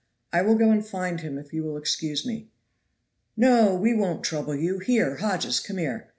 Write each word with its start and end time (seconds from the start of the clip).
I 0.33 0.41
will 0.41 0.55
go 0.55 0.71
and 0.71 0.83
find 0.83 1.21
him 1.21 1.37
if 1.37 1.53
you 1.53 1.63
will 1.63 1.77
excuse 1.77 2.25
me." 2.25 2.49
"No! 3.37 3.75
we 3.75 3.93
won't 3.93 4.23
trouble 4.23 4.55
you. 4.55 4.79
Here, 4.79 5.17
Hodges, 5.17 5.59
come 5.59 5.77
here. 5.77 6.09